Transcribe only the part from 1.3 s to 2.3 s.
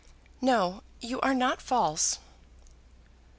not false!"